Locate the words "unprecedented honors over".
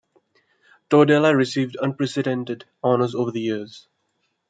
1.79-3.29